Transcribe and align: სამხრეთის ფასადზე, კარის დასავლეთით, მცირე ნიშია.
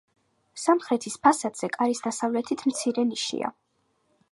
სამხრეთის 0.61 1.17
ფასადზე, 1.27 1.69
კარის 1.77 2.03
დასავლეთით, 2.07 2.63
მცირე 2.73 3.07
ნიშია. 3.13 3.55